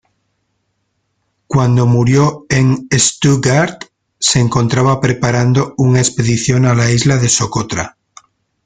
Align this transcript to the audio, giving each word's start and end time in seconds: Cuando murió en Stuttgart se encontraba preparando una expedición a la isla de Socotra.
Cuando 1.45 1.85
murió 1.85 2.47
en 2.49 2.87
Stuttgart 2.91 3.83
se 4.17 4.39
encontraba 4.39 4.99
preparando 4.99 5.75
una 5.77 5.99
expedición 5.99 6.65
a 6.65 6.73
la 6.73 6.89
isla 6.91 7.17
de 7.17 7.29
Socotra. 7.29 7.97